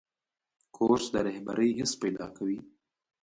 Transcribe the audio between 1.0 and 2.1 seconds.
د رهبرۍ حس